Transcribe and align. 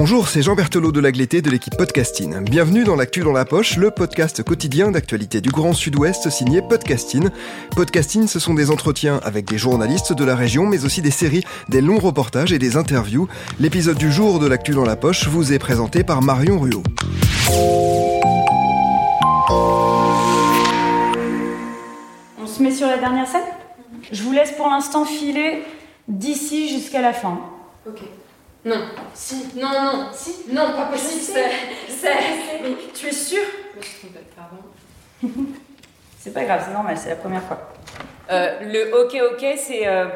Bonjour, 0.00 0.28
c'est 0.28 0.42
Jean 0.42 0.54
Berthelot 0.54 0.92
de 0.92 1.00
l'Agleté 1.00 1.42
de 1.42 1.50
l'équipe 1.50 1.76
Podcasting. 1.76 2.44
Bienvenue 2.44 2.84
dans 2.84 2.94
l'actu 2.94 3.22
dans 3.22 3.32
la 3.32 3.44
poche, 3.44 3.76
le 3.76 3.90
podcast 3.90 4.44
quotidien 4.44 4.92
d'actualité 4.92 5.40
du 5.40 5.50
Grand 5.50 5.72
Sud-Ouest 5.72 6.30
signé 6.30 6.62
Podcasting. 6.62 7.30
Podcasting, 7.74 8.28
ce 8.28 8.38
sont 8.38 8.54
des 8.54 8.70
entretiens 8.70 9.18
avec 9.24 9.46
des 9.46 9.58
journalistes 9.58 10.12
de 10.12 10.24
la 10.24 10.36
région, 10.36 10.66
mais 10.66 10.84
aussi 10.84 11.02
des 11.02 11.10
séries, 11.10 11.42
des 11.68 11.80
longs 11.80 11.98
reportages 11.98 12.52
et 12.52 12.60
des 12.60 12.76
interviews. 12.76 13.26
L'épisode 13.58 13.98
du 13.98 14.12
jour 14.12 14.38
de 14.38 14.46
l'actu 14.46 14.70
dans 14.70 14.84
la 14.84 14.94
poche 14.94 15.26
vous 15.26 15.52
est 15.52 15.58
présenté 15.58 16.04
par 16.04 16.22
Marion 16.22 16.60
Ruot. 16.60 16.84
On 22.40 22.46
se 22.46 22.62
met 22.62 22.70
sur 22.70 22.86
la 22.86 22.98
dernière 22.98 23.26
scène? 23.26 23.42
Je 24.12 24.22
vous 24.22 24.30
laisse 24.30 24.52
pour 24.52 24.68
l'instant 24.68 25.04
filer 25.04 25.64
d'ici 26.06 26.68
jusqu'à 26.68 27.02
la 27.02 27.12
fin. 27.12 27.40
Ok. 27.84 27.98
Non, 28.64 28.76
si, 29.14 29.46
non, 29.56 29.68
non, 29.70 30.06
si, 30.12 30.34
non, 30.52 30.72
pas 30.76 30.86
possible, 30.86 31.20
c'est. 31.22 31.44
Mais 32.62 32.76
tu 32.94 33.06
es 33.06 33.12
sûre? 33.12 33.38
Je 33.74 33.78
me 33.78 33.82
suis 33.82 33.98
trompée, 33.98 34.24
pardon. 34.36 35.44
C'est 36.20 36.34
pas 36.34 36.44
grave, 36.44 36.62
c'est 36.66 36.72
normal, 36.74 36.96
c'est 36.98 37.10
la 37.10 37.16
première 37.16 37.42
fois. 37.44 37.70
Euh, 38.30 38.58
le 38.60 38.92
ok 39.02 39.16
ok, 39.32 39.46
c'est, 39.56 39.86
euh, 39.86 40.06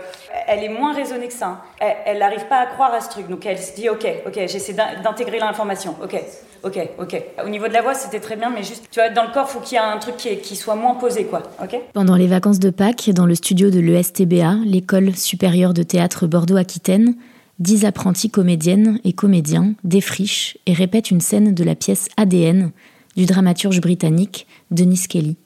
elle 0.49 0.65
est 0.65 0.69
moins 0.69 0.93
raisonnée 0.93 1.29
que 1.29 1.33
ça. 1.33 1.47
hein. 1.47 1.61
Elle- 2.05 2.19
n'arrive 2.19 2.45
pas 2.47 2.59
à 2.59 2.67
croire 2.67 2.93
à 2.93 3.01
ce 3.01 3.09
truc, 3.09 3.29
donc 3.29 3.47
elle 3.47 3.59
se 3.59 3.75
dit 3.75 3.89
ok 3.89 4.05
ok, 4.27 4.35
j'essaie 4.49 4.73
d'in- 4.75 5.01
d'intégrer 5.03 5.39
l'information. 5.39 5.95
Ok 6.03 6.21
ok 6.65 6.79
ok. 6.99 7.23
Au 7.45 7.49
niveau 7.49 7.69
de 7.69 7.73
la 7.73 7.81
voix, 7.83 7.95
c'était 7.95 8.19
très 8.21 8.35
bien, 8.37 8.51
mais 8.51 8.65
juste, 8.65 8.85
tu 8.91 8.99
vois, 9.01 9.09
dans 9.11 9.23
le 9.23 9.31
corps, 9.33 9.49
faut 9.49 9.61
qu'il 9.61 9.75
y 9.79 9.81
ait 9.81 9.85
un 9.85 9.97
truc 9.99 10.17
qui, 10.17 10.29
est- 10.29 10.39
qui 10.39 10.57
soit 10.57 10.75
moins 10.75 10.97
posé, 10.97 11.25
quoi. 11.25 11.43
Ok? 11.63 11.79
Pendant 11.95 12.17
les 12.17 12.27
vacances 12.27 12.59
de 12.59 12.71
Pâques, 12.71 13.09
dans 13.11 13.25
le 13.27 13.37
studio 13.37 13.71
de 13.71 13.79
l'ESTBA, 13.81 14.57
l'école 14.67 15.15
supérieure 15.17 15.73
de 15.73 15.85
théâtre 15.85 16.27
Bordeaux-Aquitaine, 16.27 17.15
dix 17.63 17.85
apprentis 17.85 18.29
comédiennes 18.29 18.99
et 19.05 19.13
comédiens 19.13 19.75
défrichent 19.85 20.59
et 20.67 20.73
répètent 20.73 21.11
une 21.11 21.21
scène 21.21 21.55
de 21.55 21.65
la 21.65 21.77
pièce 21.77 22.09
ADN 22.17 22.73
du 23.17 23.25
dramaturge 23.25 23.81
britannique 23.81 24.47
Denis 24.71 25.07
Kelly. 25.09 25.37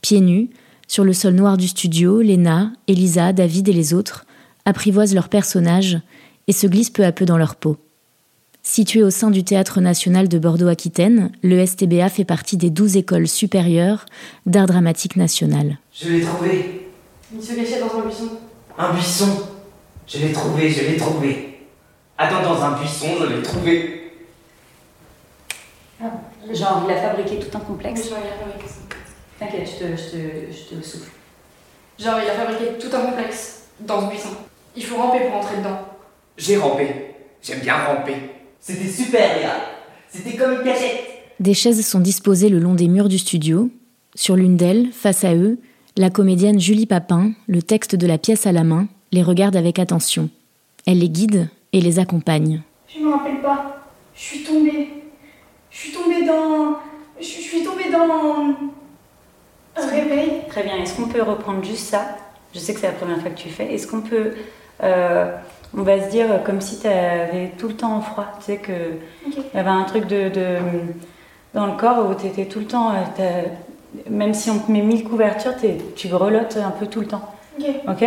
Pieds 0.00 0.20
nus, 0.20 0.50
sur 0.86 1.04
le 1.04 1.12
sol 1.12 1.34
noir 1.34 1.56
du 1.56 1.66
studio, 1.66 2.22
Léna, 2.22 2.72
Elisa, 2.86 3.32
David 3.32 3.68
et 3.68 3.72
les 3.72 3.92
autres 3.92 4.24
apprivoisent 4.64 5.14
leurs 5.14 5.28
personnages 5.28 5.98
et 6.46 6.52
se 6.52 6.66
glissent 6.66 6.90
peu 6.90 7.04
à 7.04 7.10
peu 7.10 7.24
dans 7.24 7.38
leur 7.38 7.56
peau. 7.56 7.76
Situé 8.62 9.02
au 9.02 9.10
sein 9.10 9.30
du 9.30 9.42
Théâtre 9.42 9.80
national 9.80 10.28
de 10.28 10.38
Bordeaux-Aquitaine, 10.38 11.32
le 11.42 11.64
STBA 11.66 12.08
fait 12.08 12.24
partie 12.24 12.56
des 12.56 12.70
12 12.70 12.98
écoles 12.98 13.26
supérieures 13.26 14.06
d'art 14.46 14.66
dramatique 14.66 15.16
national. 15.16 15.78
Je 15.92 16.10
l'ai 16.10 16.20
trouvé. 16.20 16.88
Il 17.34 17.42
se 17.42 17.54
cachait 17.54 17.80
dans 17.80 17.98
un 17.98 18.06
buisson. 18.06 18.30
Un 18.78 18.94
buisson. 18.94 19.28
Je 20.06 20.18
l'ai 20.18 20.32
trouvé, 20.32 20.70
je 20.70 20.84
l'ai 20.84 20.96
trouvé. 20.96 21.47
Attends, 22.18 22.42
dans 22.42 22.62
un 22.62 22.72
buisson, 22.78 23.06
je 23.20 23.26
l'ai 23.26 23.42
trouvé. 23.42 24.12
Genre, 26.52 26.82
il 26.88 26.92
a 26.92 26.96
fabriqué 27.00 27.38
tout 27.38 27.56
un 27.56 27.60
Oui, 27.60 27.66
complexe. 27.66 28.08
genre, 28.08 28.18
il 28.24 28.28
a 28.32 28.44
fabriqué 28.44 28.68
ça. 28.68 28.80
T'inquiète, 29.38 29.68
je 29.68 29.84
te, 29.84 29.96
je, 29.96 30.10
te, 30.10 30.52
je 30.52 30.76
te 30.76 30.84
souffle. 30.84 31.10
Genre, 31.98 32.18
il 32.22 32.28
a 32.30 32.34
fabriqué 32.34 32.78
tout 32.80 32.94
un 32.96 33.00
complexe 33.06 33.64
dans 33.80 34.02
ce 34.02 34.08
buisson. 34.10 34.28
Il 34.76 34.84
faut 34.84 34.96
ramper 34.96 35.26
pour 35.26 35.36
entrer 35.36 35.58
dedans. 35.58 35.78
J'ai 36.36 36.56
rampé. 36.56 37.14
J'aime 37.42 37.60
bien 37.60 37.76
ramper. 37.76 38.14
C'était 38.60 38.88
super, 38.88 39.36
Léa. 39.38 39.52
C'était 40.08 40.36
comme 40.36 40.52
une 40.52 40.62
cachette. 40.64 41.04
Des 41.40 41.54
chaises 41.54 41.84
sont 41.86 42.00
disposées 42.00 42.48
le 42.48 42.58
long 42.58 42.74
des 42.74 42.88
murs 42.88 43.08
du 43.08 43.18
studio. 43.18 43.70
Sur 44.14 44.34
l'une 44.36 44.56
d'elles, 44.56 44.88
face 44.92 45.22
à 45.24 45.34
eux, 45.34 45.58
la 45.96 46.10
comédienne 46.10 46.58
Julie 46.58 46.86
Papin, 46.86 47.32
le 47.46 47.62
texte 47.62 47.94
de 47.94 48.06
la 48.06 48.18
pièce 48.18 48.46
à 48.46 48.52
la 48.52 48.64
main, 48.64 48.88
les 49.12 49.22
regarde 49.22 49.54
avec 49.56 49.78
attention. 49.78 50.30
Elle 50.86 50.98
les 51.00 51.08
guide 51.10 51.48
et 51.78 51.80
les 51.80 51.98
accompagne. 51.98 52.60
Je 52.88 52.98
me 53.02 53.12
rappelle 53.12 53.40
pas. 53.40 53.76
Je 54.14 54.20
suis 54.20 54.42
tombée. 54.44 54.88
Je 55.70 55.76
suis 55.76 55.92
tombée 55.92 56.24
dans. 56.26 56.76
Je 57.20 57.24
suis 57.24 57.62
tombée 57.62 57.90
dans. 57.90 58.54
Un 59.80 59.86
réveil. 59.86 60.42
Très 60.48 60.62
bien. 60.64 60.76
Est-ce 60.76 60.96
qu'on 60.96 61.08
peut 61.08 61.22
reprendre 61.22 61.62
juste 61.64 61.86
ça? 61.86 62.16
Je 62.52 62.58
sais 62.58 62.74
que 62.74 62.80
c'est 62.80 62.88
la 62.88 62.92
première 62.94 63.20
fois 63.20 63.30
que 63.30 63.38
tu 63.38 63.48
fais. 63.48 63.72
Est-ce 63.72 63.86
qu'on 63.86 64.00
peut. 64.00 64.32
euh, 64.82 65.32
on 65.76 65.82
va 65.82 66.02
se 66.04 66.10
dire 66.10 66.42
comme 66.44 66.60
si 66.60 66.80
tu 66.80 66.86
avais 66.88 67.52
tout 67.58 67.68
le 67.68 67.74
temps 67.74 67.94
en 67.96 68.00
froid. 68.00 68.26
Tu 68.40 68.46
sais 68.46 68.56
que. 68.56 68.72
Il 69.26 69.56
y 69.56 69.58
avait 69.58 69.68
un 69.70 69.84
truc 69.84 70.06
de, 70.06 70.28
de- 70.30 70.58
dans 71.54 71.66
le 71.66 71.76
corps 71.76 72.08
où 72.10 72.14
tu 72.14 72.26
étais 72.26 72.46
tout 72.46 72.58
le 72.60 72.66
temps. 72.66 72.92
euh, 73.20 73.42
même 74.10 74.34
si 74.34 74.50
on 74.50 74.58
te 74.58 74.70
met 74.70 74.82
mille 74.82 75.04
couvertures, 75.04 75.54
tu 75.96 76.08
grelottes 76.08 76.56
un 76.58 76.70
peu 76.72 76.86
tout 76.86 77.00
le 77.00 77.06
temps. 77.06 77.34
Ok. 77.58 77.66
Ok? 77.88 78.04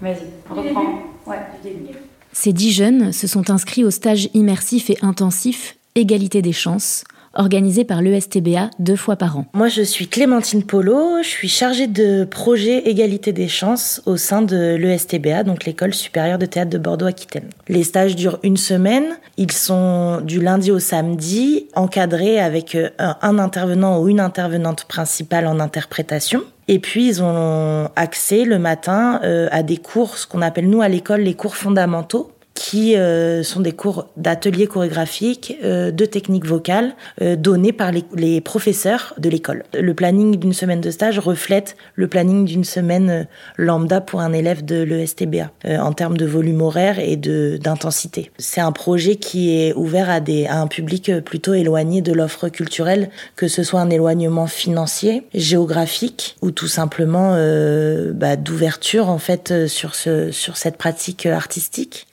Vas-y, 0.00 0.26
reprends. 0.50 0.84
Ouais, 1.26 1.38
du 1.62 1.70
début. 1.70 1.94
Ces 2.34 2.52
dix 2.52 2.72
jeunes 2.72 3.12
se 3.12 3.28
sont 3.28 3.48
inscrits 3.48 3.84
au 3.84 3.90
stage 3.90 4.28
immersif 4.34 4.90
et 4.90 4.98
intensif 5.02 5.76
Égalité 5.94 6.42
des 6.42 6.52
chances, 6.52 7.04
organisé 7.36 7.84
par 7.84 8.02
l'ESTBA 8.02 8.70
deux 8.78 8.96
fois 8.96 9.16
par 9.16 9.38
an. 9.38 9.46
Moi, 9.54 9.68
je 9.68 9.82
suis 9.82 10.08
Clémentine 10.08 10.62
Polo, 10.62 11.22
je 11.22 11.28
suis 11.28 11.48
chargée 11.48 11.86
de 11.86 12.24
projet 12.24 12.88
égalité 12.88 13.32
des 13.32 13.48
chances 13.48 14.02
au 14.06 14.16
sein 14.16 14.42
de 14.42 14.74
l'ESTBA, 14.76 15.42
donc 15.44 15.64
l'école 15.64 15.94
supérieure 15.94 16.38
de 16.38 16.46
théâtre 16.46 16.70
de 16.70 16.78
Bordeaux-Aquitaine. 16.78 17.48
Les 17.68 17.84
stages 17.84 18.16
durent 18.16 18.38
une 18.42 18.56
semaine, 18.56 19.04
ils 19.36 19.52
sont 19.52 20.20
du 20.20 20.40
lundi 20.40 20.70
au 20.70 20.78
samedi, 20.78 21.66
encadrés 21.74 22.40
avec 22.40 22.74
euh, 22.74 22.90
un, 22.98 23.16
un 23.22 23.38
intervenant 23.38 24.00
ou 24.00 24.08
une 24.08 24.20
intervenante 24.20 24.84
principale 24.84 25.46
en 25.46 25.60
interprétation. 25.60 26.42
Et 26.66 26.78
puis, 26.78 27.06
ils 27.06 27.22
ont 27.22 27.90
accès 27.94 28.44
le 28.44 28.58
matin 28.58 29.20
euh, 29.22 29.48
à 29.50 29.62
des 29.62 29.76
cours, 29.76 30.16
ce 30.16 30.26
qu'on 30.26 30.40
appelle 30.40 30.68
nous 30.68 30.80
à 30.80 30.88
l'école 30.88 31.20
les 31.20 31.34
cours 31.34 31.56
fondamentaux, 31.56 32.30
qui 32.54 32.96
euh, 32.96 33.42
sont 33.42 33.60
des 33.60 33.72
cours 33.72 34.08
d'atelier 34.16 34.66
chorégraphique, 34.68 35.58
euh, 35.64 35.90
de 35.90 36.04
technique 36.04 36.46
vocale, 36.46 36.94
euh, 37.20 37.34
donnés 37.36 37.72
par 37.72 37.90
les, 37.90 38.04
les 38.14 38.40
professeurs 38.40 39.14
de 39.18 39.28
l'école. 39.28 39.64
Le 39.74 39.92
planning 39.92 40.36
d'une 40.36 40.52
semaine 40.52 40.80
de 40.80 40.90
stage 40.90 41.18
reflète 41.18 41.76
le 41.94 42.06
planning 42.06 42.44
d'une 42.44 42.64
semaine 42.64 43.10
euh, 43.10 43.24
lambda 43.56 44.00
pour 44.00 44.20
un 44.20 44.32
élève 44.32 44.64
de 44.64 44.82
l'ESTBA, 44.82 45.50
euh, 45.66 45.78
en 45.78 45.92
termes 45.92 46.16
de 46.16 46.24
volume 46.24 46.62
horaire 46.62 47.00
et 47.00 47.16
de 47.16 47.58
d'intensité. 47.60 48.30
C'est 48.38 48.60
un 48.60 48.72
projet 48.72 49.16
qui 49.16 49.58
est 49.58 49.72
ouvert 49.74 50.08
à, 50.08 50.20
des, 50.20 50.46
à 50.46 50.60
un 50.60 50.66
public 50.66 51.10
plutôt 51.24 51.54
éloigné 51.54 52.02
de 52.02 52.12
l'offre 52.12 52.48
culturelle, 52.48 53.10
que 53.36 53.48
ce 53.48 53.62
soit 53.62 53.80
un 53.80 53.90
éloignement 53.90 54.46
financier, 54.46 55.24
géographique, 55.34 56.36
ou 56.40 56.50
tout 56.50 56.68
simplement 56.68 57.32
euh, 57.34 58.12
bah, 58.12 58.36
d'ouverture 58.36 59.08
en 59.08 59.18
fait 59.18 59.66
sur, 59.66 59.94
ce, 59.94 60.30
sur 60.30 60.56
cette 60.56 60.76
pratique 60.76 61.26
artistique. 61.26 62.06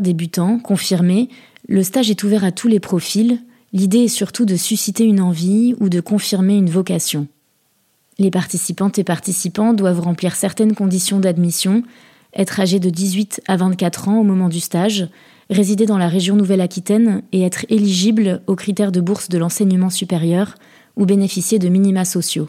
Débutants, 0.00 0.58
confirmés, 0.58 1.28
le 1.68 1.82
stage 1.82 2.10
est 2.10 2.22
ouvert 2.24 2.44
à 2.44 2.50
tous 2.50 2.66
les 2.66 2.80
profils. 2.80 3.40
L'idée 3.72 4.00
est 4.00 4.08
surtout 4.08 4.44
de 4.44 4.56
susciter 4.56 5.04
une 5.04 5.20
envie 5.20 5.74
ou 5.78 5.88
de 5.88 6.00
confirmer 6.00 6.56
une 6.56 6.70
vocation. 6.70 7.28
Les 8.18 8.30
participantes 8.30 8.98
et 8.98 9.04
participants 9.04 9.72
doivent 9.72 10.00
remplir 10.00 10.34
certaines 10.34 10.74
conditions 10.74 11.20
d'admission, 11.20 11.84
être 12.34 12.58
âgés 12.58 12.80
de 12.80 12.90
18 12.90 13.42
à 13.46 13.56
24 13.56 14.08
ans 14.08 14.18
au 14.18 14.24
moment 14.24 14.48
du 14.48 14.60
stage, 14.60 15.08
résider 15.50 15.86
dans 15.86 15.98
la 15.98 16.08
région 16.08 16.34
Nouvelle-Aquitaine 16.34 17.22
et 17.32 17.42
être 17.42 17.64
éligibles 17.68 18.42
aux 18.46 18.56
critères 18.56 18.92
de 18.92 19.00
bourse 19.00 19.28
de 19.28 19.38
l'enseignement 19.38 19.90
supérieur 19.90 20.56
ou 20.96 21.06
bénéficier 21.06 21.58
de 21.60 21.68
minima 21.68 22.04
sociaux. 22.04 22.48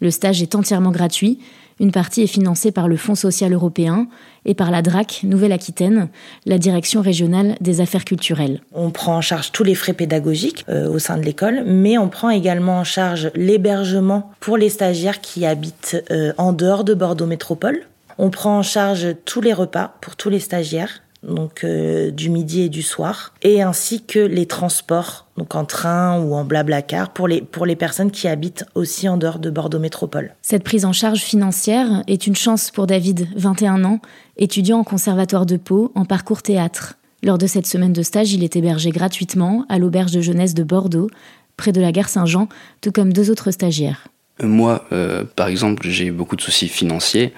Le 0.00 0.10
stage 0.10 0.42
est 0.42 0.56
entièrement 0.56 0.90
gratuit, 0.90 1.38
une 1.82 1.90
partie 1.90 2.22
est 2.22 2.28
financée 2.28 2.70
par 2.70 2.86
le 2.86 2.96
Fonds 2.96 3.16
social 3.16 3.52
européen 3.52 4.06
et 4.44 4.54
par 4.54 4.70
la 4.70 4.82
DRAC 4.82 5.22
Nouvelle-Aquitaine, 5.24 6.08
la 6.46 6.56
Direction 6.56 7.02
régionale 7.02 7.56
des 7.60 7.80
affaires 7.80 8.04
culturelles. 8.04 8.60
On 8.72 8.90
prend 8.90 9.16
en 9.16 9.20
charge 9.20 9.50
tous 9.50 9.64
les 9.64 9.74
frais 9.74 9.92
pédagogiques 9.92 10.64
euh, 10.68 10.88
au 10.88 11.00
sein 11.00 11.18
de 11.18 11.22
l'école, 11.22 11.64
mais 11.66 11.98
on 11.98 12.08
prend 12.08 12.30
également 12.30 12.78
en 12.78 12.84
charge 12.84 13.32
l'hébergement 13.34 14.30
pour 14.38 14.56
les 14.56 14.68
stagiaires 14.68 15.20
qui 15.20 15.44
habitent 15.44 15.96
euh, 16.12 16.32
en 16.38 16.52
dehors 16.52 16.84
de 16.84 16.94
Bordeaux 16.94 17.26
Métropole. 17.26 17.80
On 18.16 18.30
prend 18.30 18.58
en 18.58 18.62
charge 18.62 19.16
tous 19.24 19.40
les 19.40 19.52
repas 19.52 19.96
pour 20.00 20.14
tous 20.14 20.30
les 20.30 20.38
stagiaires, 20.38 21.02
donc 21.22 21.64
euh, 21.64 22.10
du 22.10 22.30
midi 22.30 22.62
et 22.62 22.68
du 22.68 22.82
soir, 22.82 23.32
et 23.42 23.62
ainsi 23.62 24.04
que 24.04 24.18
les 24.18 24.46
transports, 24.46 25.26
donc 25.36 25.54
en 25.54 25.64
train 25.64 26.20
ou 26.20 26.34
en 26.34 26.44
blablacar, 26.44 27.12
pour 27.12 27.28
les, 27.28 27.40
pour 27.40 27.66
les 27.66 27.76
personnes 27.76 28.10
qui 28.10 28.28
habitent 28.28 28.64
aussi 28.74 29.08
en 29.08 29.16
dehors 29.16 29.38
de 29.38 29.50
Bordeaux 29.50 29.78
Métropole. 29.78 30.34
Cette 30.42 30.64
prise 30.64 30.84
en 30.84 30.92
charge 30.92 31.20
financière 31.20 32.02
est 32.06 32.26
une 32.26 32.36
chance 32.36 32.70
pour 32.70 32.86
David, 32.86 33.28
21 33.36 33.84
ans, 33.84 34.00
étudiant 34.36 34.78
en 34.78 34.84
conservatoire 34.84 35.46
de 35.46 35.56
Pau 35.56 35.92
en 35.94 36.04
parcours 36.04 36.42
théâtre. 36.42 36.94
Lors 37.22 37.38
de 37.38 37.46
cette 37.46 37.66
semaine 37.66 37.92
de 37.92 38.02
stage, 38.02 38.32
il 38.32 38.42
est 38.42 38.56
hébergé 38.56 38.90
gratuitement 38.90 39.64
à 39.68 39.78
l'auberge 39.78 40.10
de 40.10 40.20
jeunesse 40.20 40.54
de 40.54 40.64
Bordeaux, 40.64 41.08
près 41.56 41.70
de 41.70 41.80
la 41.80 41.92
gare 41.92 42.08
Saint-Jean, 42.08 42.48
tout 42.80 42.90
comme 42.90 43.12
deux 43.12 43.30
autres 43.30 43.52
stagiaires. 43.52 44.08
Moi, 44.42 44.84
euh, 44.92 45.24
par 45.24 45.48
exemple, 45.48 45.88
j'ai 45.88 46.10
beaucoup 46.10 46.36
de 46.36 46.40
soucis 46.40 46.68
financiers. 46.68 47.32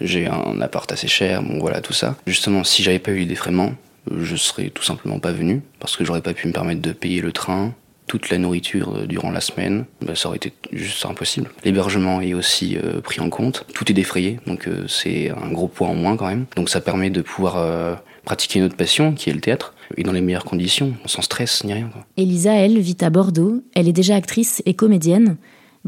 J'ai 0.00 0.26
un 0.26 0.60
appart 0.60 0.90
assez 0.90 1.08
cher, 1.08 1.42
bon 1.42 1.58
voilà, 1.58 1.80
tout 1.80 1.92
ça. 1.92 2.16
Justement, 2.26 2.64
si 2.64 2.82
j'avais 2.82 2.98
pas 2.98 3.10
eu 3.10 3.20
les 3.20 3.26
défraiements, 3.26 3.72
je 4.16 4.36
serais 4.36 4.70
tout 4.70 4.82
simplement 4.82 5.18
pas 5.18 5.32
venu 5.32 5.60
parce 5.80 5.96
que 5.96 6.04
j'aurais 6.04 6.22
pas 6.22 6.32
pu 6.32 6.48
me 6.48 6.52
permettre 6.52 6.80
de 6.80 6.92
payer 6.92 7.20
le 7.20 7.32
train, 7.32 7.74
toute 8.06 8.30
la 8.30 8.38
nourriture 8.38 8.96
euh, 8.96 9.06
durant 9.06 9.30
la 9.30 9.40
semaine, 9.40 9.84
bah, 10.00 10.14
ça 10.14 10.28
aurait 10.28 10.36
été 10.36 10.52
juste 10.72 11.04
impossible. 11.04 11.50
L'hébergement 11.64 12.22
est 12.22 12.32
aussi 12.32 12.78
euh, 12.82 13.00
pris 13.00 13.20
en 13.20 13.28
compte, 13.28 13.66
tout 13.74 13.90
est 13.90 13.94
défrayé, 13.94 14.40
donc 14.46 14.68
c'est 14.88 15.30
un 15.30 15.50
gros 15.52 15.68
poids 15.68 15.88
en 15.88 15.94
moins 15.94 16.16
quand 16.16 16.28
même. 16.28 16.46
Donc 16.56 16.70
ça 16.70 16.80
permet 16.80 17.10
de 17.10 17.20
pouvoir 17.20 18.00
pratiquer 18.24 18.60
notre 18.60 18.76
passion, 18.76 19.12
qui 19.12 19.30
est 19.30 19.32
le 19.32 19.40
théâtre, 19.40 19.74
et 19.96 20.02
dans 20.02 20.12
les 20.12 20.20
meilleures 20.20 20.44
conditions, 20.44 20.92
sans 21.06 21.22
stress 21.22 21.64
ni 21.64 21.72
rien. 21.72 21.88
Quoi. 21.88 22.04
Elisa, 22.18 22.52
elle, 22.52 22.78
vit 22.78 22.96
à 23.00 23.08
Bordeaux, 23.08 23.62
elle 23.74 23.88
est 23.88 23.92
déjà 23.92 24.16
actrice 24.16 24.62
et 24.66 24.74
comédienne. 24.74 25.36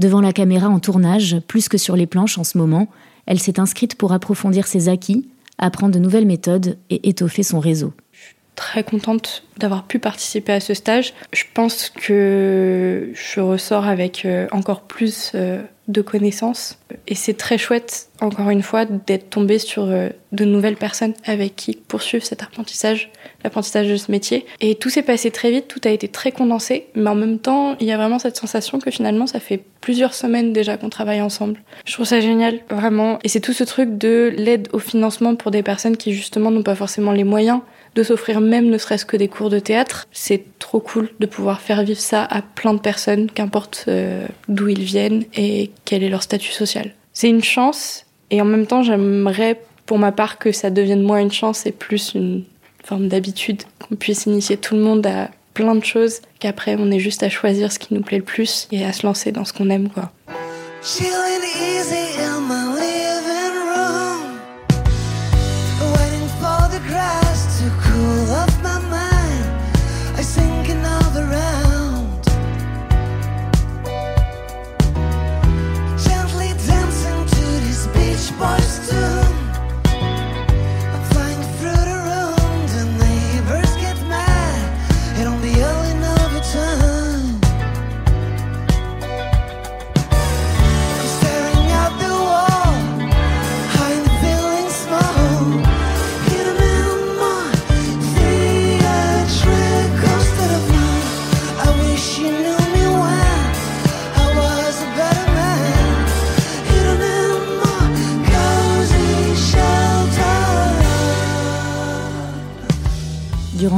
Devant 0.00 0.23
la 0.23 0.32
caméra 0.32 0.70
en 0.70 0.81
tournage, 0.81 1.41
plus 1.47 1.69
que 1.69 1.76
sur 1.76 1.94
les 1.94 2.06
planches 2.06 2.38
en 2.38 2.43
ce 2.43 2.56
moment, 2.56 2.88
elle 3.26 3.38
s'est 3.38 3.61
inscrite 3.61 3.97
pour 3.97 4.14
approfondir 4.14 4.67
ses 4.67 4.88
acquis, 4.88 5.29
apprendre 5.58 5.93
de 5.93 5.99
nouvelles 5.99 6.25
méthodes 6.25 6.79
et 6.88 7.11
étoffer 7.11 7.43
son 7.43 7.61
réseau 7.61 7.93
très 8.56 8.85
contente 8.85 9.44
d'avoir 9.58 9.85
pu 9.85 9.99
participer 9.99 10.52
à 10.52 10.61
ce 10.61 10.75
stage. 10.75 11.14
Je 11.32 11.44
pense 11.55 11.88
que 11.88 13.11
je 13.14 13.41
ressors 13.41 13.87
avec 13.87 14.26
euh, 14.26 14.49
encore 14.52 14.82
plus 14.82 15.32
euh, 15.35 15.62
de 15.90 16.02
connaissances 16.02 16.78
et 17.06 17.14
c'est 17.14 17.34
très 17.34 17.58
chouette, 17.58 18.08
encore 18.20 18.50
une 18.50 18.62
fois, 18.62 18.84
d'être 18.84 19.31
tombée 19.31 19.58
sur 19.58 19.84
euh, 19.84 20.10
de 20.32 20.44
nouvelles 20.44 20.76
personnes 20.76 21.14
avec 21.25 21.56
qui 21.56 21.75
poursuivre 21.76 22.25
cet 22.25 22.42
apprentissage, 22.42 23.10
l'apprentissage 23.44 23.88
de 23.88 23.96
ce 23.96 24.10
métier. 24.10 24.46
Et 24.60 24.75
tout 24.75 24.90
s'est 24.90 25.02
passé 25.02 25.31
très 25.31 25.50
vite, 25.50 25.69
tout 25.69 25.81
a 25.84 25.90
été 25.90 26.08
très 26.08 26.32
condensé, 26.32 26.87
mais 26.94 27.10
en 27.10 27.14
même 27.14 27.38
temps, 27.38 27.76
il 27.81 27.87
y 27.87 27.92
a 27.92 27.96
vraiment 27.96 28.19
cette 28.19 28.37
sensation 28.37 28.78
que 28.78 28.90
finalement, 28.90 29.26
ça 29.26 29.40
fait 29.40 29.62
plusieurs 29.81 30.14
semaines 30.14 30.52
déjà 30.52 30.76
qu'on 30.76 30.90
travaille 30.90 31.20
ensemble. 31.20 31.60
Je 31.84 31.92
trouve 31.92 32.06
ça 32.06 32.20
génial, 32.20 32.60
vraiment. 32.70 33.19
Et 33.25 33.28
c'est 33.28 33.40
tout 33.40 33.52
ce 33.52 33.64
truc 33.64 33.96
de 33.98 34.32
l'aide 34.37 34.69
au 34.72 34.78
financement 34.78 35.34
pour 35.34 35.50
des 35.50 35.62
personnes 35.62 35.96
qui 35.96 36.12
justement 36.12 36.50
n'ont 36.50 36.62
pas 36.62 36.75
forcément 36.75 37.12
les 37.12 37.25
moyens 37.25 37.60
de 37.94 38.02
s'offrir 38.02 38.40
même 38.40 38.69
ne 38.69 38.78
serait-ce 38.78 39.04
que 39.04 39.16
des 39.16 39.28
cours 39.28 39.50
de 39.50 39.58
théâtre. 39.58 40.06
C'est 40.12 40.44
trop 40.58 40.81
cool 40.81 41.08
de 41.19 41.26
pouvoir 41.26 41.60
faire 41.60 41.82
vivre 41.82 42.00
ça 42.00 42.25
à 42.25 42.42
plein 42.42 42.75
de 42.75 42.81
personnes, 42.81 43.31
qu'importe 43.31 43.84
euh, 43.88 44.26
d'où 44.48 44.69
ils 44.69 44.82
viennent 44.82 45.25
et 45.34 45.70
quel 45.84 46.02
est 46.02 46.08
leur 46.08 46.22
statut 46.22 46.52
social. 46.52 46.94
C'est 47.12 47.28
une 47.28 47.42
chance 47.42 48.06
et 48.31 48.40
en 48.40 48.44
même 48.44 48.66
temps 48.66 48.82
j'aimerais 48.82 49.60
pour 49.87 49.98
ma 49.98 50.12
part 50.12 50.38
que 50.38 50.52
ça 50.52 50.70
devienne 50.70 51.02
moins 51.02 51.20
une 51.20 51.32
chance 51.32 51.66
et 51.66 51.72
plus 51.72 52.12
une 52.14 52.44
forme 52.84 53.08
d'habitude, 53.08 53.62
qu'on 53.81 53.96
puisse 53.96 54.26
initier 54.26 54.56
tout 54.56 54.75
le 54.75 54.81
monde 54.81 55.06
à 55.06 55.31
plein 55.52 55.75
de 55.75 55.84
choses, 55.84 56.20
qu'après 56.38 56.76
on 56.78 56.90
ait 56.90 57.00
juste 57.00 57.22
à 57.22 57.28
choisir 57.28 57.72
ce 57.72 57.78
qui 57.78 57.92
nous 57.92 58.00
plaît 58.00 58.19
le 58.19 58.25
plus 58.25 58.69
et 58.70 58.84
à 58.84 58.92
se 58.92 59.04
lancer 59.04 59.32
dans 59.32 59.44
ce 59.44 59.52
qu'on 59.52 59.69
aime 59.69 59.88
quoi. 59.88 60.12
Durant 70.70 71.00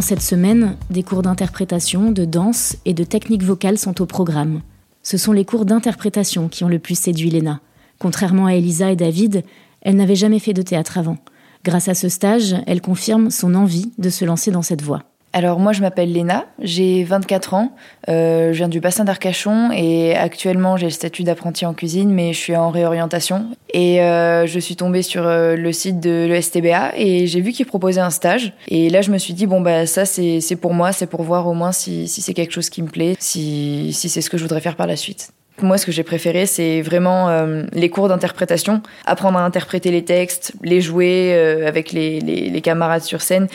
cette 0.02 0.20
semaine, 0.20 0.76
des 0.90 1.02
cours 1.02 1.22
d'interprétation, 1.22 2.10
de 2.10 2.24
danse 2.24 2.76
et 2.84 2.92
de 2.92 3.04
technique 3.04 3.42
vocale 3.42 3.78
sont 3.78 4.02
au 4.02 4.06
programme. 4.06 4.60
Ce 5.02 5.16
sont 5.16 5.32
les 5.32 5.44
cours 5.44 5.64
d'interprétation 5.64 6.48
qui 6.48 6.64
ont 6.64 6.68
le 6.68 6.78
plus 6.78 6.98
séduit 6.98 7.30
Léna. 7.30 7.60
Contrairement 7.98 8.46
à 8.46 8.54
Elisa 8.54 8.90
et 8.90 8.96
David, 8.96 9.44
elle 9.80 9.96
n'avait 9.96 10.16
jamais 10.16 10.38
fait 10.38 10.52
de 10.52 10.62
théâtre 10.62 10.98
avant. 10.98 11.18
Grâce 11.64 11.88
à 11.88 11.94
ce 11.94 12.08
stage, 12.08 12.56
elle 12.66 12.80
confirme 12.80 13.30
son 13.30 13.54
envie 13.54 13.92
de 13.98 14.10
se 14.10 14.24
lancer 14.24 14.50
dans 14.50 14.62
cette 14.62 14.82
voie. 14.82 15.04
Alors 15.34 15.58
moi 15.58 15.72
je 15.72 15.80
m'appelle 15.80 16.12
Léna, 16.12 16.44
j'ai 16.58 17.04
24 17.04 17.54
ans, 17.54 17.72
euh, 18.10 18.52
je 18.52 18.58
viens 18.58 18.68
du 18.68 18.80
bassin 18.80 19.04
d'Arcachon 19.04 19.70
et 19.72 20.14
actuellement 20.14 20.76
j'ai 20.76 20.86
le 20.86 20.90
statut 20.90 21.22
d'apprenti 21.22 21.64
en 21.64 21.72
cuisine 21.72 22.10
mais 22.10 22.34
je 22.34 22.38
suis 22.38 22.54
en 22.54 22.68
réorientation 22.68 23.46
et 23.72 24.02
euh, 24.02 24.46
je 24.46 24.58
suis 24.58 24.76
tombée 24.76 25.00
sur 25.00 25.26
euh, 25.26 25.56
le 25.56 25.72
site 25.72 26.00
de 26.00 26.26
l'ESTBA 26.28 26.92
et 26.96 27.26
j'ai 27.26 27.40
vu 27.40 27.52
qu'ils 27.52 27.64
proposaient 27.64 28.02
un 28.02 28.10
stage 28.10 28.52
et 28.68 28.90
là 28.90 29.00
je 29.00 29.10
me 29.10 29.16
suis 29.16 29.32
dit 29.32 29.46
bon 29.46 29.62
bah 29.62 29.86
ça 29.86 30.04
c'est 30.04 30.56
pour 30.60 30.74
moi, 30.74 30.92
c'est 30.92 31.06
pour 31.06 31.22
voir 31.22 31.46
au 31.46 31.54
moins 31.54 31.72
si, 31.72 32.08
si 32.08 32.20
c'est 32.20 32.34
quelque 32.34 32.52
chose 32.52 32.68
qui 32.68 32.82
me 32.82 32.88
plaît, 32.88 33.16
si, 33.18 33.94
si 33.94 34.10
c'est 34.10 34.20
ce 34.20 34.28
que 34.28 34.36
je 34.36 34.42
voudrais 34.42 34.60
faire 34.60 34.76
par 34.76 34.86
la 34.86 34.96
suite. 34.96 35.32
Moi, 35.62 35.78
ce 35.78 35.86
que 35.86 35.92
j'ai 35.92 36.02
préféré, 36.02 36.46
c'est 36.46 36.82
vraiment 36.82 37.28
euh, 37.28 37.64
les 37.72 37.88
cours 37.88 38.08
d'interprétation, 38.08 38.82
apprendre 39.06 39.38
à 39.38 39.44
interpréter 39.44 39.90
les 39.90 40.04
textes, 40.04 40.54
les 40.62 40.80
jouer 40.80 41.32
euh, 41.34 41.68
avec 41.68 41.92
les, 41.92 42.20
les, 42.20 42.50
les, 42.50 42.60
camarades 42.60 43.02
sur 43.02 43.22
scène 43.22 43.46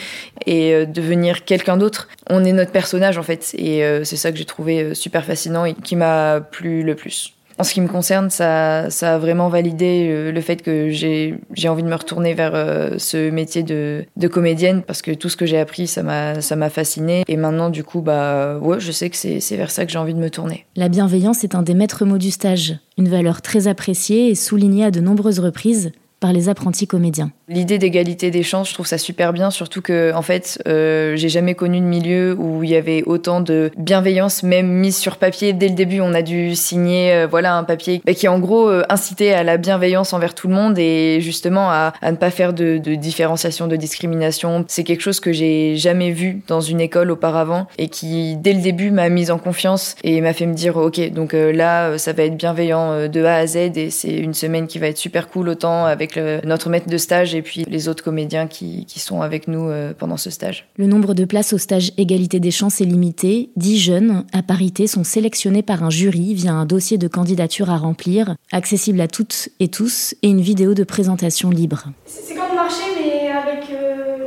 et 0.46 0.72
euh, 0.72 0.86
devenir 0.86 1.44
quelqu'un 1.44 1.76
d'autre. 1.76 2.08
On 2.30 2.44
est 2.44 2.52
notre 2.52 2.72
personnage 2.72 3.18
en 3.18 3.22
fait, 3.22 3.54
et 3.56 3.82
c'est 4.04 4.16
ça 4.16 4.32
que 4.32 4.38
j'ai 4.38 4.44
trouvé 4.44 4.94
super 4.94 5.24
fascinant 5.24 5.64
et 5.64 5.74
qui 5.74 5.96
m'a 5.96 6.40
plu 6.40 6.82
le 6.82 6.94
plus. 6.94 7.34
En 7.58 7.64
ce 7.64 7.74
qui 7.74 7.80
me 7.80 7.88
concerne, 7.88 8.30
ça, 8.30 8.88
ça 8.88 9.14
a 9.14 9.18
vraiment 9.18 9.48
validé 9.48 10.08
euh, 10.08 10.30
le 10.30 10.40
fait 10.40 10.62
que 10.62 10.90
j'ai 10.90 11.68
envie 11.68 11.82
de 11.82 11.88
me 11.88 11.94
retourner 11.96 12.32
vers 12.32 12.52
euh, 12.54 12.98
ce 12.98 13.30
métier 13.30 13.64
de, 13.64 14.06
comédienne 14.30 14.82
parce 14.82 15.02
que 15.02 15.10
tout 15.10 15.28
ce 15.28 15.36
que 15.36 15.44
j'ai 15.44 15.58
appris, 15.58 15.88
ça 15.88 16.02
m'a 16.02 16.70
fasciné. 16.70 17.24
Et 17.26 17.36
maintenant, 17.36 17.70
du 17.70 17.82
coup, 17.82 18.00
bah, 18.00 18.58
ouais, 18.58 18.78
je 18.78 18.92
sais 18.92 19.10
que 19.10 19.16
c'est 19.16 19.56
vers 19.56 19.72
ça 19.72 19.84
que 19.84 19.90
j'ai 19.90 19.98
envie 19.98 20.14
de 20.14 20.20
me 20.20 20.30
tourner. 20.30 20.66
La 20.76 20.88
bienveillance 20.88 21.42
est 21.42 21.56
un 21.56 21.62
des 21.62 21.74
maîtres 21.74 22.04
mots 22.04 22.18
du 22.18 22.30
stage, 22.30 22.76
une 22.96 23.08
valeur 23.08 23.42
très 23.42 23.66
appréciée 23.66 24.28
et 24.28 24.34
soulignée 24.36 24.84
à 24.84 24.90
de 24.90 25.00
nombreuses 25.00 25.40
reprises 25.40 25.90
par 26.20 26.32
les 26.32 26.48
apprentis 26.48 26.86
comédiens. 26.86 27.30
L'idée 27.48 27.78
d'égalité 27.78 28.30
des 28.30 28.42
chances, 28.42 28.68
je 28.68 28.74
trouve 28.74 28.86
ça 28.86 28.98
super 28.98 29.32
bien, 29.32 29.50
surtout 29.50 29.80
que 29.80 30.12
en 30.14 30.22
fait, 30.22 30.60
euh, 30.66 31.16
j'ai 31.16 31.28
jamais 31.28 31.54
connu 31.54 31.80
de 31.80 31.84
milieu 31.84 32.36
où 32.38 32.64
il 32.64 32.70
y 32.70 32.76
avait 32.76 33.02
autant 33.06 33.40
de 33.40 33.70
bienveillance, 33.78 34.42
même 34.42 34.66
mise 34.66 34.96
sur 34.96 35.16
papier. 35.16 35.52
Dès 35.52 35.68
le 35.68 35.74
début, 35.74 36.00
on 36.00 36.12
a 36.12 36.22
dû 36.22 36.54
signer, 36.56 37.12
euh, 37.12 37.26
voilà, 37.30 37.56
un 37.56 37.64
papier 37.64 38.02
qui 38.16 38.28
en 38.28 38.38
gros 38.38 38.68
euh, 38.68 38.82
incitait 38.88 39.32
à 39.32 39.44
la 39.44 39.56
bienveillance 39.56 40.12
envers 40.12 40.34
tout 40.34 40.48
le 40.48 40.54
monde 40.54 40.78
et 40.78 41.20
justement 41.20 41.70
à, 41.70 41.92
ne 42.02 42.16
pas 42.16 42.30
faire 42.30 42.52
de, 42.52 42.78
de, 42.78 42.96
différenciation, 42.96 43.68
de 43.68 43.76
discrimination. 43.76 44.64
C'est 44.68 44.84
quelque 44.84 45.02
chose 45.02 45.20
que 45.20 45.32
j'ai 45.32 45.76
jamais 45.76 46.10
vu 46.10 46.42
dans 46.48 46.60
une 46.60 46.80
école 46.80 47.10
auparavant 47.10 47.66
et 47.78 47.88
qui, 47.88 48.36
dès 48.36 48.52
le 48.52 48.60
début, 48.60 48.90
m'a 48.90 49.08
mise 49.08 49.30
en 49.30 49.38
confiance 49.38 49.94
et 50.02 50.20
m'a 50.20 50.32
fait 50.32 50.46
me 50.46 50.54
dire, 50.54 50.76
ok, 50.76 51.12
donc 51.12 51.32
là, 51.32 51.96
ça 51.96 52.12
va 52.12 52.24
être 52.24 52.36
bienveillant 52.36 53.08
de 53.08 53.24
A 53.24 53.36
à 53.36 53.46
Z 53.46 53.56
et 53.56 53.90
c'est 53.90 54.16
une 54.16 54.34
semaine 54.34 54.66
qui 54.66 54.78
va 54.78 54.88
être 54.88 54.98
super 54.98 55.28
cool 55.28 55.48
autant 55.48 55.86
avec 55.86 56.07
notre 56.16 56.70
maître 56.70 56.88
de 56.88 56.96
stage 56.96 57.34
et 57.34 57.42
puis 57.42 57.64
les 57.68 57.88
autres 57.88 58.02
comédiens 58.04 58.46
qui, 58.46 58.86
sont 58.96 59.22
avec 59.22 59.46
nous 59.46 59.68
euh, 59.68 59.92
pendant 59.96 60.16
ce 60.16 60.28
stage. 60.28 60.68
Le 60.76 60.86
nombre 60.86 61.14
de 61.14 61.24
places 61.24 61.52
au 61.52 61.58
stage 61.58 61.92
Égalité 61.96 62.40
des 62.40 62.50
chances 62.50 62.80
est 62.80 62.84
limité. 62.84 63.50
Dix 63.56 63.78
jeunes, 63.78 64.24
à 64.32 64.42
parité, 64.42 64.86
sont 64.86 65.04
sélectionnés 65.04 65.62
par 65.62 65.84
un 65.84 65.90
jury 65.90 66.34
via 66.34 66.52
un 66.52 66.66
dossier 66.66 66.98
de 66.98 67.06
candidature 67.06 67.70
à 67.70 67.76
remplir, 67.76 68.34
accessible 68.50 69.00
à 69.00 69.08
toutes 69.08 69.48
et 69.60 69.68
tous, 69.68 70.14
et 70.22 70.28
une 70.28 70.40
vidéo 70.40 70.74
de 70.74 70.84
présentation 70.84 71.50
libre. 71.50 71.84
C'est 72.06 72.34
comme 72.34 72.54
marcher, 72.54 72.82
mais 73.00 73.30
avec 73.30 73.70
euh, 73.70 74.26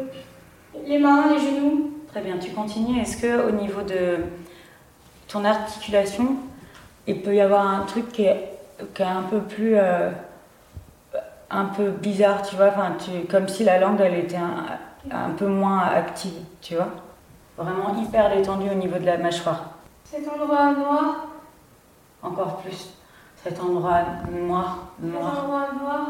les 0.88 1.00
mains, 1.00 1.34
les 1.34 1.40
genoux. 1.40 1.92
Très 2.08 2.22
bien, 2.22 2.38
tu 2.38 2.52
continues. 2.52 3.00
Est-ce 3.02 3.18
que 3.18 3.50
au 3.50 3.52
niveau 3.52 3.82
de 3.82 4.24
ton 5.28 5.44
articulation, 5.46 6.38
il 7.08 7.22
peut 7.22 7.36
y 7.36 7.42
avoir 7.42 7.68
un 7.68 7.86
truc 7.86 8.12
qui 8.12 8.24
est, 8.24 8.58
un 9.00 9.24
peu 9.24 9.40
plus... 9.40 9.76
Euh, 9.76 10.10
un 11.52 11.66
peu 11.66 11.90
bizarre, 11.90 12.42
tu 12.42 12.56
vois, 12.56 12.70
enfin, 12.70 12.94
tu, 12.98 13.28
comme 13.28 13.48
si 13.48 13.64
la 13.64 13.80
langue, 13.80 14.00
elle 14.02 14.16
était 14.16 14.38
un, 14.38 15.30
peu 15.38 15.48
moins 15.48 15.80
active, 15.80 16.34
tu 16.62 16.76
vois. 16.76 16.88
Vraiment 17.58 17.96
hyper 18.02 18.34
détendue 18.36 18.70
au 18.70 18.76
niveau 18.76 18.98
de 18.98 19.06
la 19.06 19.18
mâchoire. 19.18 19.72
Cet 20.06 20.28
endroit 20.28 20.72
noir? 20.72 21.28
Encore 22.24 22.58
plus. 22.58 22.94
Cet 23.44 23.60
endroit 23.60 24.02
noir, 24.32 24.88
noir. 25.00 25.32
Cet 25.34 25.44
endroit 25.44 25.68
noir? 25.82 26.08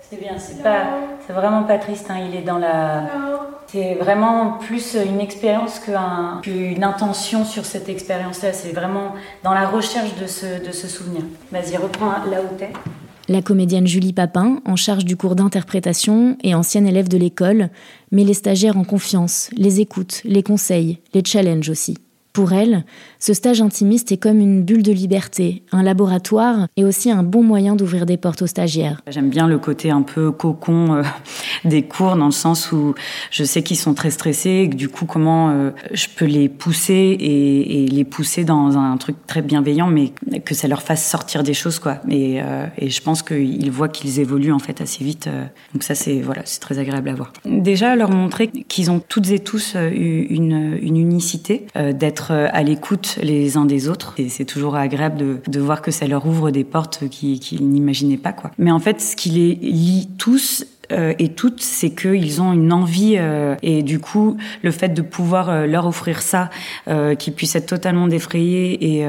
C'est 0.00 0.16
bien, 0.16 0.38
c'est 0.38 0.62
pas, 0.62 0.86
c'est 1.26 1.32
vraiment 1.32 1.62
pas 1.62 1.78
triste, 1.78 2.10
hein, 2.10 2.18
il 2.18 2.34
est 2.34 2.42
dans 2.42 2.58
la, 2.58 3.02
C'est 3.68 3.94
vraiment 3.94 4.52
plus 4.52 4.96
une 4.96 5.20
expérience 5.20 5.80
qu'une 6.42 6.82
intention 6.82 7.44
sur 7.44 7.64
cette 7.64 7.88
expérience-là. 7.88 8.52
C'est 8.52 8.72
vraiment 8.72 9.14
dans 9.44 9.54
la 9.54 9.68
recherche 9.68 10.16
de 10.16 10.26
ce, 10.26 10.64
de 10.66 10.72
ce 10.72 10.88
souvenir. 10.88 11.22
Vas-y, 11.52 11.76
reprends 11.76 12.24
là 12.28 12.38
où 12.42 12.56
t'es. 12.56 12.72
La 13.30 13.42
comédienne 13.42 13.86
Julie 13.86 14.12
Papin, 14.12 14.60
en 14.64 14.74
charge 14.74 15.04
du 15.04 15.16
cours 15.16 15.36
d'interprétation 15.36 16.36
et 16.42 16.52
ancienne 16.52 16.88
élève 16.88 17.06
de 17.06 17.16
l'école, 17.16 17.70
met 18.10 18.24
les 18.24 18.34
stagiaires 18.34 18.76
en 18.76 18.82
confiance, 18.82 19.50
les 19.56 19.78
écoute, 19.80 20.20
les 20.24 20.42
conseille, 20.42 20.98
les 21.14 21.22
challenge 21.24 21.68
aussi. 21.68 21.96
Pour 22.40 22.54
elle, 22.54 22.84
ce 23.18 23.34
stage 23.34 23.60
intimiste 23.60 24.12
est 24.12 24.16
comme 24.16 24.40
une 24.40 24.62
bulle 24.62 24.82
de 24.82 24.92
liberté, 24.92 25.62
un 25.72 25.82
laboratoire 25.82 26.68
et 26.78 26.86
aussi 26.86 27.10
un 27.10 27.22
bon 27.22 27.42
moyen 27.42 27.76
d'ouvrir 27.76 28.06
des 28.06 28.16
portes 28.16 28.40
aux 28.40 28.46
stagiaires. 28.46 29.02
J'aime 29.08 29.28
bien 29.28 29.46
le 29.46 29.58
côté 29.58 29.90
un 29.90 30.00
peu 30.00 30.32
cocon 30.32 30.94
euh, 30.94 31.02
des 31.66 31.82
cours 31.82 32.16
dans 32.16 32.24
le 32.24 32.30
sens 32.30 32.72
où 32.72 32.94
je 33.30 33.44
sais 33.44 33.62
qu'ils 33.62 33.76
sont 33.76 33.92
très 33.92 34.08
stressés 34.08 34.62
et 34.64 34.70
que 34.70 34.74
du 34.74 34.88
coup 34.88 35.04
comment 35.04 35.50
euh, 35.50 35.70
je 35.92 36.06
peux 36.16 36.24
les 36.24 36.48
pousser 36.48 37.18
et, 37.20 37.86
les 37.88 38.04
pousser 38.04 38.44
dans 38.44 38.78
un 38.78 38.96
truc 38.96 39.16
très 39.26 39.42
bienveillant 39.42 39.88
mais 39.88 40.08
que 40.42 40.54
ça 40.54 40.66
leur 40.66 40.80
fasse 40.80 41.06
sortir 41.06 41.42
des 41.42 41.52
choses 41.52 41.78
quoi. 41.78 41.98
Et, 42.08 42.40
euh, 42.40 42.64
je 42.80 43.00
pense 43.02 43.22
qu'ils 43.22 43.70
voient 43.70 43.90
qu'ils 43.90 44.18
évoluent 44.18 44.54
en 44.54 44.58
fait 44.58 44.80
assez 44.80 45.04
vite. 45.04 45.28
donc 45.74 45.82
ça 45.82 45.94
c'est 45.94 46.22
très 46.58 46.78
agréable 46.78 47.10
à 47.10 47.14
voir. 47.14 47.34
Déjà 47.44 47.96
leur 47.96 48.10
montrer 48.10 48.48
qu'ils 48.48 48.90
ont 48.90 48.98
toutes 49.06 49.30
et 49.30 49.40
tous 49.40 49.74
une, 49.74 50.78
une 50.80 50.96
unicité, 50.96 51.66
d'être 51.76 52.29
euh, 52.30 52.48
à 52.52 52.62
l'écoute 52.62 53.18
les 53.22 53.56
uns 53.56 53.64
des 53.64 53.88
autres. 53.88 54.14
Et 54.18 54.28
c'est 54.28 54.44
toujours 54.44 54.76
agréable 54.76 55.16
de, 55.16 55.38
de, 55.46 55.60
voir 55.60 55.82
que 55.82 55.90
ça 55.90 56.06
leur 56.06 56.26
ouvre 56.26 56.50
des 56.50 56.64
portes 56.64 57.08
qu'ils 57.08 57.68
n'imaginaient 57.68 58.16
pas. 58.16 58.32
Quoi. 58.32 58.50
Mais 58.58 58.70
en 58.70 58.78
fait, 58.78 59.00
ce 59.00 59.16
qui 59.16 59.30
les 59.30 59.54
lie 59.56 60.08
tous, 60.18 60.64
euh, 60.92 61.14
et 61.18 61.28
toutes, 61.28 61.60
c'est 61.60 61.90
qu'ils 61.90 62.40
ont 62.42 62.52
une 62.52 62.72
envie 62.72 63.16
euh, 63.18 63.56
et 63.62 63.82
du 63.82 63.98
coup, 63.98 64.36
le 64.62 64.70
fait 64.70 64.88
de 64.90 65.02
pouvoir 65.02 65.50
euh, 65.50 65.66
leur 65.66 65.86
offrir 65.86 66.22
ça, 66.22 66.50
qu'ils 67.18 67.34
puissent 67.34 67.54
être 67.54 67.66
totalement 67.66 68.08
défrayés 68.08 68.98
et 68.98 69.06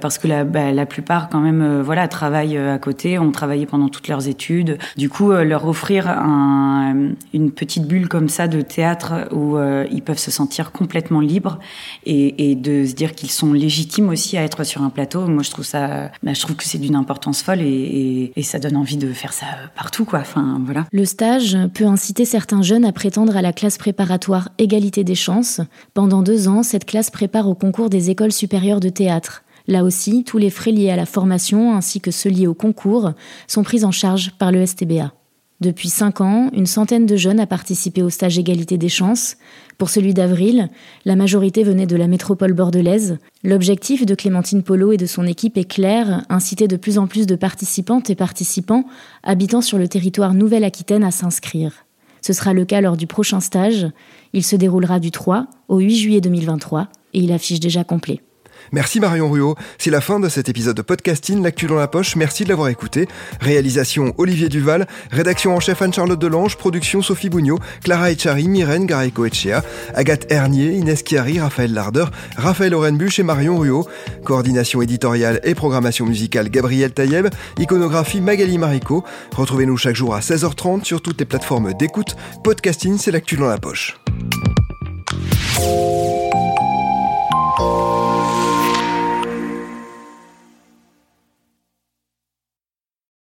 parce 0.00 0.18
que 0.18 0.26
la, 0.26 0.44
bah, 0.44 0.72
la 0.72 0.86
plupart 0.86 1.28
quand 1.28 1.40
même, 1.40 1.80
voilà, 1.80 2.08
travaillent 2.08 2.56
à 2.56 2.78
côté, 2.78 3.18
ont 3.18 3.30
travaillé 3.30 3.66
pendant 3.66 3.88
toutes 3.88 4.08
leurs 4.08 4.28
études. 4.28 4.78
Du 4.96 5.08
coup, 5.08 5.30
leur 5.30 5.66
offrir 5.66 6.08
un, 6.08 7.12
une 7.34 7.50
petite 7.50 7.86
bulle 7.86 8.08
comme 8.08 8.28
ça 8.28 8.48
de 8.48 8.60
théâtre 8.60 9.28
où 9.32 9.58
ils 9.90 10.02
peuvent 10.02 10.18
se 10.18 10.30
sentir 10.30 10.72
complètement 10.72 11.20
libres 11.20 11.58
et, 12.06 12.50
et 12.50 12.54
de 12.54 12.84
se 12.86 12.94
dire 12.94 13.14
qu'ils 13.14 13.30
sont 13.30 13.52
légitimes 13.52 14.08
aussi 14.08 14.36
à 14.38 14.42
être 14.42 14.64
sur 14.64 14.82
un 14.82 14.90
plateau. 14.90 15.26
Moi, 15.26 15.42
je 15.42 15.50
trouve 15.50 15.64
ça, 15.64 16.10
bah, 16.22 16.32
je 16.32 16.40
trouve 16.40 16.56
que 16.56 16.64
c'est 16.64 16.78
d'une 16.78 16.96
importance 16.96 17.42
folle 17.42 17.60
et, 17.60 17.64
et, 17.64 18.32
et, 18.36 18.42
ça 18.42 18.58
donne 18.58 18.76
envie 18.76 18.96
de 18.96 19.12
faire 19.12 19.32
ça 19.32 19.46
partout, 19.76 20.04
quoi. 20.04 20.20
Enfin, 20.20 20.60
voilà. 20.64 20.86
Stage 21.18 21.58
peut 21.74 21.86
inciter 21.86 22.24
certains 22.24 22.62
jeunes 22.62 22.84
à 22.84 22.92
prétendre 22.92 23.36
à 23.36 23.42
la 23.42 23.52
classe 23.52 23.76
préparatoire 23.76 24.50
Égalité 24.58 25.02
des 25.02 25.16
chances. 25.16 25.60
Pendant 25.92 26.22
deux 26.22 26.46
ans, 26.46 26.62
cette 26.62 26.84
classe 26.84 27.10
prépare 27.10 27.48
au 27.48 27.56
concours 27.56 27.90
des 27.90 28.08
écoles 28.08 28.30
supérieures 28.30 28.78
de 28.78 28.88
théâtre. 28.88 29.42
Là 29.66 29.82
aussi, 29.82 30.22
tous 30.22 30.38
les 30.38 30.48
frais 30.48 30.70
liés 30.70 30.90
à 30.90 30.96
la 30.96 31.06
formation 31.06 31.74
ainsi 31.74 32.00
que 32.00 32.12
ceux 32.12 32.30
liés 32.30 32.46
au 32.46 32.54
concours 32.54 33.14
sont 33.48 33.64
pris 33.64 33.84
en 33.84 33.90
charge 33.90 34.30
par 34.38 34.52
le 34.52 34.64
STBA. 34.64 35.12
Depuis 35.60 35.88
cinq 35.88 36.20
ans, 36.20 36.50
une 36.52 36.66
centaine 36.66 37.04
de 37.04 37.16
jeunes 37.16 37.40
a 37.40 37.48
participé 37.48 38.00
au 38.04 38.10
stage 38.10 38.38
Égalité 38.38 38.78
des 38.78 38.88
chances. 38.88 39.38
Pour 39.78 39.90
celui 39.90 40.12
d'avril, 40.12 40.70
la 41.04 41.14
majorité 41.14 41.62
venait 41.62 41.86
de 41.86 41.94
la 41.94 42.08
métropole 42.08 42.52
bordelaise. 42.52 43.18
L'objectif 43.44 44.04
de 44.04 44.16
Clémentine 44.16 44.64
Polo 44.64 44.90
et 44.90 44.96
de 44.96 45.06
son 45.06 45.24
équipe 45.24 45.56
est 45.56 45.70
clair, 45.70 46.24
inciter 46.28 46.66
de 46.66 46.76
plus 46.76 46.98
en 46.98 47.06
plus 47.06 47.26
de 47.28 47.36
participantes 47.36 48.10
et 48.10 48.16
participants 48.16 48.84
habitant 49.22 49.60
sur 49.60 49.78
le 49.78 49.86
territoire 49.86 50.34
Nouvelle-Aquitaine 50.34 51.04
à 51.04 51.12
s'inscrire. 51.12 51.86
Ce 52.22 52.32
sera 52.32 52.54
le 52.54 52.64
cas 52.64 52.80
lors 52.80 52.96
du 52.96 53.06
prochain 53.06 53.38
stage. 53.38 53.86
Il 54.32 54.42
se 54.42 54.56
déroulera 54.56 54.98
du 54.98 55.12
3 55.12 55.46
au 55.68 55.78
8 55.78 55.96
juillet 55.96 56.20
2023 56.20 56.88
et 57.14 57.20
il 57.20 57.30
affiche 57.30 57.60
déjà 57.60 57.84
complet. 57.84 58.20
Merci 58.72 59.00
Marion 59.00 59.30
Ruot. 59.30 59.56
C'est 59.78 59.90
la 59.90 60.00
fin 60.00 60.20
de 60.20 60.28
cet 60.28 60.48
épisode 60.48 60.76
de 60.76 60.82
podcasting 60.82 61.42
L'actu 61.42 61.66
dans 61.66 61.76
la 61.76 61.88
poche. 61.88 62.16
Merci 62.16 62.44
de 62.44 62.48
l'avoir 62.48 62.68
écouté. 62.68 63.08
Réalisation 63.40 64.14
Olivier 64.18 64.48
Duval, 64.48 64.86
rédaction 65.10 65.54
en 65.54 65.60
chef 65.60 65.80
Anne-Charlotte 65.82 66.18
Delange, 66.18 66.56
production 66.56 67.02
Sophie 67.02 67.28
Bougnot, 67.28 67.58
Clara 67.82 68.10
Echari, 68.10 68.48
Myrène 68.48 68.86
Gareco 68.86 69.24
Echea, 69.26 69.62
Agathe 69.94 70.30
Hernier, 70.30 70.72
Inès 70.72 71.02
Chiari, 71.02 71.40
Raphaël 71.40 71.72
Larder, 71.72 72.06
Raphaël 72.36 72.74
Orenbuch 72.74 73.18
et 73.18 73.22
Marion 73.22 73.58
Ruot. 73.58 73.86
Coordination 74.24 74.82
éditoriale 74.82 75.40
et 75.44 75.54
programmation 75.54 76.06
musicale 76.06 76.48
Gabriel 76.50 76.92
Taïeb, 76.92 77.28
iconographie 77.58 78.20
Magali 78.20 78.58
Marico. 78.58 79.04
Retrouvez-nous 79.34 79.76
chaque 79.76 79.96
jour 79.96 80.14
à 80.14 80.20
16h30 80.20 80.84
sur 80.84 81.00
toutes 81.00 81.20
les 81.20 81.26
plateformes 81.26 81.72
d'écoute. 81.74 82.16
Podcasting, 82.44 82.98
c'est 82.98 83.10
l'actu 83.10 83.36
dans 83.36 83.48
la 83.48 83.58
poche. 83.58 83.98